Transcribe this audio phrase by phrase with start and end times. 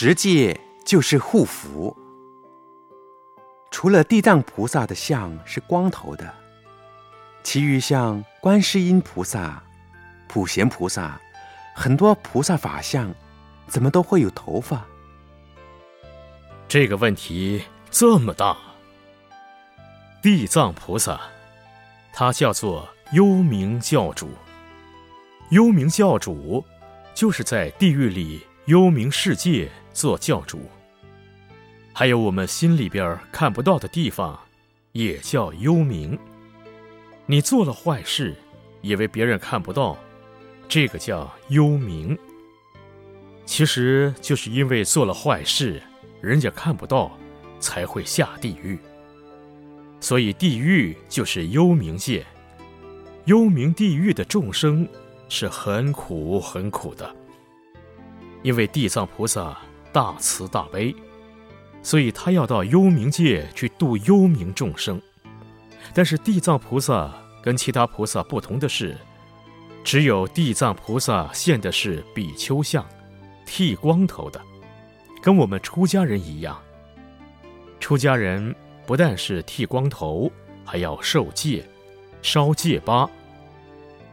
[0.00, 1.96] 十戒就是护符。
[3.68, 6.32] 除了地藏菩萨的像是光头的，
[7.42, 9.60] 其余像观世音菩萨、
[10.28, 11.20] 普贤菩萨，
[11.74, 13.12] 很多菩萨法像，
[13.66, 14.86] 怎么都会有头发？
[16.68, 18.56] 这个问题这么大。
[20.22, 21.20] 地藏菩萨，
[22.12, 24.30] 他叫做幽冥教主。
[25.50, 26.64] 幽冥教主，
[27.16, 29.68] 就是在地狱里幽冥世界
[29.98, 30.60] 做教主。
[31.92, 34.38] 还有我们心里边看不到的地方，
[34.92, 36.16] 也叫幽冥。
[37.26, 38.36] 你做了坏事，
[38.80, 39.98] 以为别人看不到，
[40.68, 42.16] 这个叫幽冥。
[43.44, 45.82] 其实就是因为做了坏事，
[46.20, 47.10] 人家看不到，
[47.58, 48.78] 才会下地狱。
[49.98, 52.24] 所以地狱就是幽冥界，
[53.24, 54.88] 幽冥地狱的众生
[55.28, 57.12] 是很苦很苦的。
[58.44, 59.58] 因为地藏菩萨
[59.92, 60.94] 大慈大悲。
[61.82, 65.00] 所以他要到幽冥界去度幽冥众生，
[65.94, 67.10] 但是地藏菩萨
[67.42, 68.96] 跟其他菩萨不同的是，
[69.84, 72.84] 只有地藏菩萨现的是比丘像，
[73.46, 74.40] 剃光头的，
[75.22, 76.60] 跟我们出家人一样。
[77.80, 80.30] 出家人不但是剃光头，
[80.64, 81.64] 还要受戒，
[82.20, 83.08] 烧戒疤。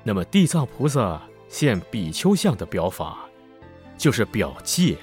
[0.03, 3.25] 那么地藏菩萨现比丘像的表法，
[3.97, 4.95] 就是表戒，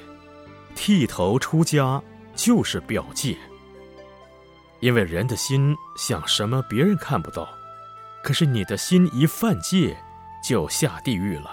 [0.75, 2.03] 剃头出家。
[2.35, 3.37] 就是表戒，
[4.81, 7.47] 因为人的心想什么，别人看不到。
[8.25, 9.95] 可是你的心一犯戒，
[10.43, 11.51] 就下地狱了。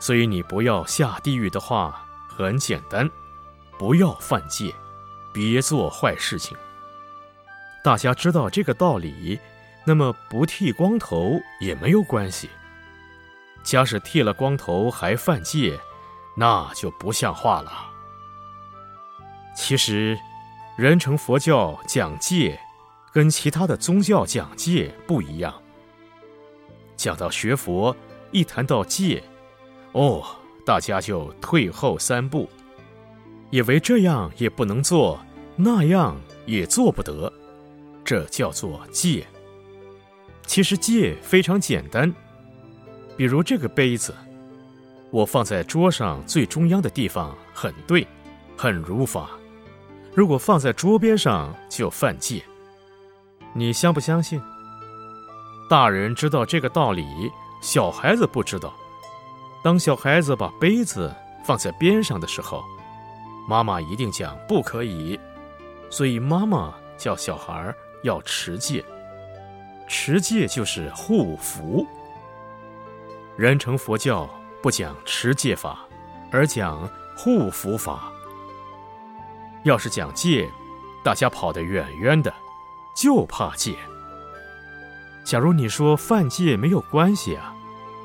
[0.00, 3.10] 所以你不要下地狱的话，很简单，
[3.78, 4.70] 不要犯戒，
[5.32, 6.54] 别做坏事情。
[7.82, 9.40] 大家知道这个道理，
[9.86, 12.50] 那么不剃光头也没有关系。
[13.62, 15.80] 假使剃了光头还犯戒，
[16.36, 17.93] 那就不像话了。
[19.54, 20.18] 其实，
[20.76, 22.58] 人成佛教讲戒，
[23.12, 25.54] 跟其他的宗教讲戒不一样。
[26.96, 27.96] 讲到学佛，
[28.32, 29.22] 一谈到戒，
[29.92, 30.24] 哦，
[30.66, 32.48] 大家就退后三步，
[33.50, 35.20] 以为这样也不能做，
[35.54, 37.32] 那样也做不得，
[38.04, 39.24] 这叫做戒。
[40.46, 42.12] 其实戒非常简单，
[43.16, 44.12] 比如这个杯子，
[45.10, 48.06] 我放在桌上最中央的地方很对，
[48.56, 49.30] 很如法。
[50.14, 52.40] 如果放在桌边上就犯戒，
[53.52, 54.40] 你相不相信？
[55.68, 57.04] 大人知道这个道理，
[57.60, 58.72] 小孩子不知道。
[59.64, 61.12] 当小孩子把杯子
[61.44, 62.62] 放在边上的时候，
[63.48, 65.18] 妈妈一定讲不可以，
[65.90, 68.84] 所以妈妈叫小孩要持戒。
[69.88, 71.84] 持戒就是护福。
[73.36, 74.30] 人成佛教
[74.62, 75.80] 不讲持戒法，
[76.30, 78.12] 而讲护福法。
[79.64, 80.50] 要是讲戒，
[81.02, 82.32] 大家跑得远远的，
[82.94, 83.74] 就怕戒。
[85.24, 87.54] 假如你说犯戒没有关系啊，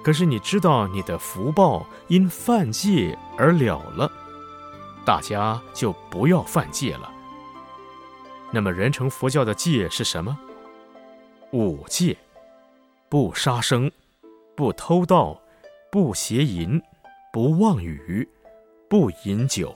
[0.02, 4.10] 可是你知道你的福报因犯戒而了了，
[5.06, 7.12] 大家就不要犯戒了。
[8.52, 10.38] 那么人成佛教的戒是什么？
[11.52, 12.16] 五戒：
[13.10, 13.92] 不杀生，
[14.56, 15.40] 不偷盗，
[15.92, 16.82] 不邪淫，
[17.34, 18.28] 不妄语，
[18.90, 19.76] 不饮酒。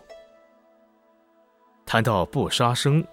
[1.85, 3.05] 谈到不杀生，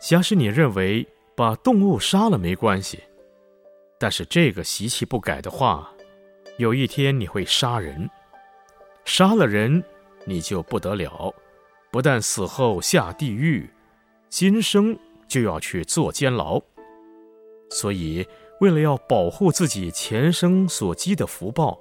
[0.00, 3.00] 假使你认为把动物杀了没关系，
[3.98, 5.90] 但是这个习气不改的话，
[6.58, 8.08] 有一天你会杀人，
[9.04, 9.82] 杀了人
[10.24, 11.34] 你就不得了，
[11.90, 13.68] 不但死后下地狱，
[14.28, 16.60] 今生就要去坐监牢。
[17.70, 18.26] 所以，
[18.60, 21.78] 为了要保护自己前生所积的福报，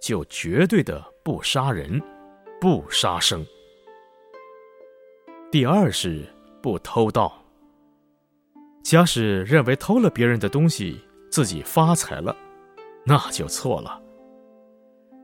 [0.00, 2.00] 就绝对的不杀人，
[2.60, 3.46] 不杀生。
[5.50, 6.24] 第二是
[6.62, 7.32] 不偷盗。
[8.84, 12.36] 假使认为偷了别人的东西自己发财了，
[13.04, 14.00] 那就错了。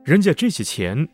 [0.03, 1.07] 人家这些钱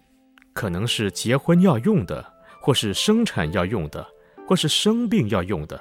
[0.52, 2.26] 可能是结婚要用的，
[2.60, 4.04] 或是生产要用的，
[4.48, 5.80] 或是生病要用的。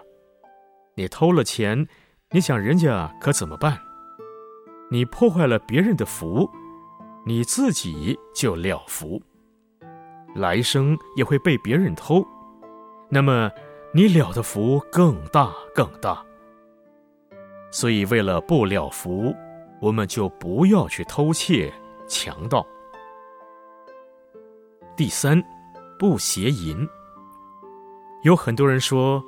[0.95, 1.89] 你偷了钱，
[2.33, 3.81] 你想人家可怎么办？
[4.91, 6.47] 你破坏了别人的福，
[7.25, 9.23] 你自己就了福，
[10.35, 12.23] 来生也会被别人偷。
[13.15, 13.53] 那么，
[13.93, 16.25] 你了的福更大更大。
[17.71, 19.37] 所以，为了不了福，
[19.83, 21.71] 我们就不要去偷窃、
[22.09, 22.67] 强盗。
[24.97, 25.45] 第三，
[25.99, 26.89] 不邪淫。
[28.23, 29.23] 有很多人说，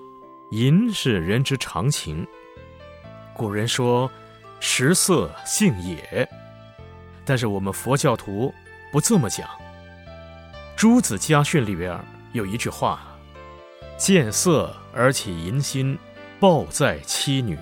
[0.52, 2.26] 淫是人之常情。
[3.36, 4.10] 古人说，
[4.60, 6.26] 食色性也。
[7.22, 8.50] 但是我们佛教徒
[8.90, 9.46] 不这么讲。
[10.74, 12.00] 《朱子家训》里边。
[12.32, 13.00] 有一句话
[13.96, 15.98] ：“见色而起淫心，
[16.40, 17.58] 暴在妻女。”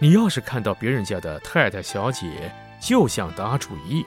[0.00, 4.06] 你要是看到别人家的太太小姐就想打主意，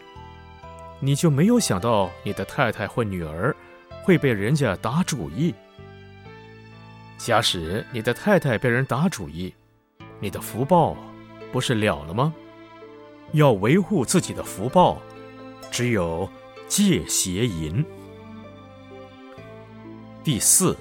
[1.00, 3.54] 你就没有想到你的太太或女儿
[4.04, 5.54] 会被人家打主意。
[7.18, 9.54] 假使你的太太被人打主意，
[10.20, 10.96] 你的福报
[11.52, 12.34] 不是了了吗？
[13.34, 15.02] 要维护自己的福报，
[15.70, 16.30] 只有
[16.68, 17.86] 戒邪淫。
[20.24, 20.78] 第四，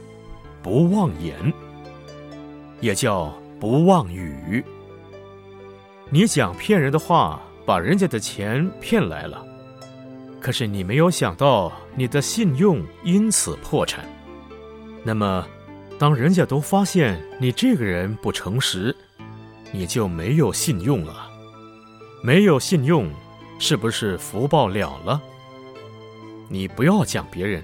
[0.62, 1.52] 不妄言，
[2.81, 4.62] 也叫不妄语。
[6.10, 9.42] 你讲骗人的话，把人家的钱骗来了，
[10.40, 14.04] 可是你没有想到你的信用因此破产，
[15.04, 15.46] 那么。
[15.98, 18.96] 当人家都发现你这个人不诚实，
[19.70, 21.28] 你就没有信用了。
[22.22, 23.06] 没有信用，
[23.58, 25.20] 是不是福报了了？
[26.48, 27.62] 你不要讲别人，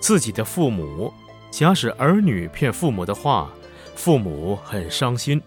[0.00, 1.12] 自己的父母，
[1.50, 3.50] 假使儿女骗父母的话，
[3.94, 5.40] 父母很伤心，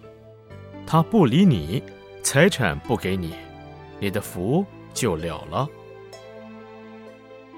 [0.85, 1.81] 他不理你，
[2.21, 3.33] 财产不给你，
[3.99, 5.67] 你的福就了了。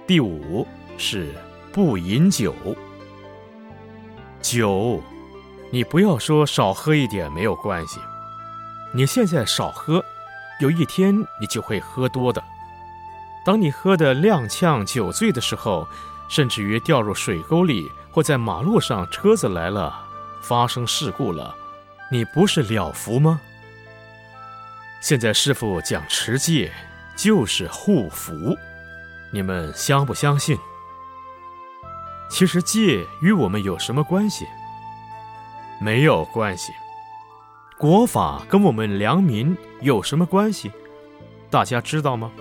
[0.05, 0.67] 第五
[0.97, 1.33] 是
[1.71, 2.53] 不饮酒。
[4.41, 5.01] 酒，
[5.71, 7.99] 你不要说少喝一点没有关系。
[8.93, 10.03] 你现在少喝，
[10.59, 12.43] 有一天你就会喝多的。
[13.45, 15.87] 当你喝的踉跄酒醉的时候，
[16.33, 20.03] 甚至于掉入水沟里，或在马路上车子来了，
[20.41, 21.55] 发生事故了，
[22.11, 23.39] 你不是了福吗？
[24.99, 26.71] 现在师傅讲持戒，
[27.15, 28.33] 就是护福，
[29.31, 30.57] 你们相不相信？
[32.31, 34.47] 其实戒与我们有什么关系？
[35.79, 36.73] 没有关系。
[37.77, 40.71] 国法跟我们良民有什么关系？
[41.51, 42.31] 大家知道吗？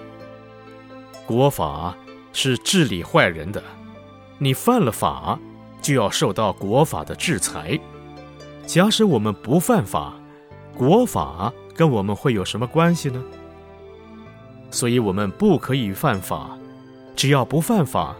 [1.27, 1.95] 国法
[2.33, 3.63] 是治理坏人的，
[4.43, 5.39] 你犯了法，
[5.81, 7.79] 就要受到国法的制裁。
[8.67, 10.15] 假使我们不犯法，
[10.77, 13.23] 国法跟我们会有什么关系呢？
[14.69, 16.59] 所以我们不可以犯法，
[17.15, 18.17] 只要不犯法。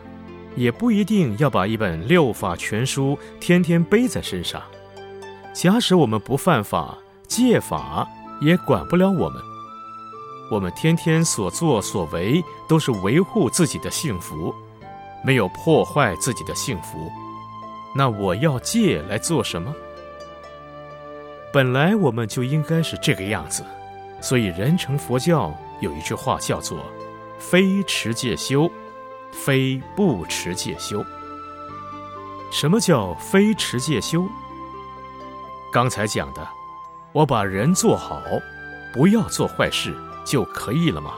[0.55, 4.63] 也不一定要把一本六法全书天天背在身上。
[5.55, 6.97] 假使我们不犯法，
[7.27, 8.07] 戒法
[8.41, 9.43] 也管不了我们。
[10.51, 14.55] 我们天天所作所为都是维护自己的幸福，
[15.23, 17.11] 没有破坏自己的幸福。
[17.95, 19.75] 那我要戒来做什么？
[21.53, 23.65] 本来我们就应该是这个样子。
[24.21, 26.79] 所以人成佛教有一句话叫做
[27.39, 28.71] “非持戒修”。
[29.33, 31.03] 非不持戒修。
[32.51, 34.29] 什么叫非持戒修？
[35.73, 36.47] 刚才讲的，
[37.13, 38.21] 我把人做好，
[38.93, 41.15] 不要做坏事就可以了吗？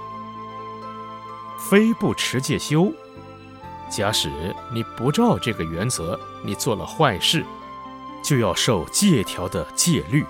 [1.59, 2.93] 非不持戒修，
[3.91, 4.31] 假使
[4.73, 7.45] 你不照这个原则，你做了坏事，
[8.23, 10.25] 就要受戒条的戒律。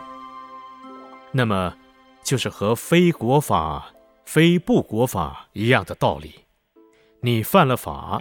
[1.32, 1.74] 那么，
[2.22, 3.92] 就是和非国法、
[4.24, 6.44] 非不国法一样的道理。
[7.20, 8.20] 你犯了法，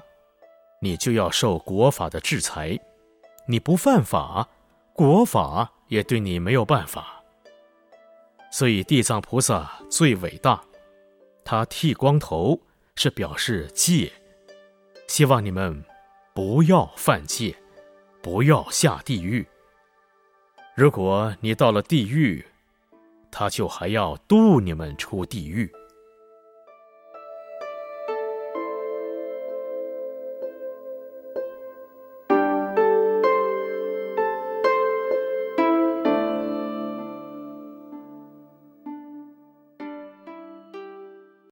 [0.82, 2.80] 你就要受国法的制裁；
[3.48, 4.48] 你不犯法，
[4.94, 7.22] 国法也对你没有办法。
[8.52, 10.64] 所以地藏菩萨最伟大，
[11.44, 12.60] 他剃光头
[12.96, 14.12] 是表示戒，
[15.14, 15.86] 希望你们
[16.34, 17.56] 不要犯戒，
[18.24, 19.46] 不要下地狱。
[20.74, 22.44] 如果你到了地狱，
[23.30, 25.72] 他就还要渡你们出地狱。